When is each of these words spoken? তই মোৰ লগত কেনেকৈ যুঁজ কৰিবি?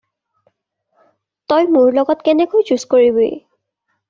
তই 1.53 1.67
মোৰ 1.75 1.93
লগত 1.99 2.27
কেনেকৈ 2.29 2.67
যুঁজ 2.71 2.89
কৰিবি? 2.97 3.29